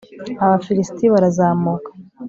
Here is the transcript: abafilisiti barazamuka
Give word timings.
abafilisiti 0.43 1.05
barazamuka 1.13 1.89